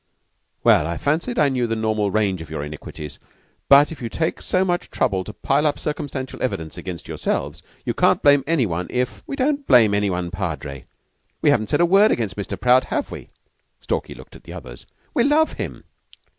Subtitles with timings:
[0.63, 3.19] "Well, I fancied I knew the normal range of your iniquities;
[3.69, 7.93] but if you take so much trouble to pile up circumstantial evidence against yourselves, you
[7.93, 10.85] can't blame any one if" "We don't blame any one, Padre.
[11.43, 12.59] We haven't said a word against Mr.
[12.59, 13.29] Prout, have we?"
[13.79, 14.87] Stalky looked at the others.
[15.13, 15.83] "We love him.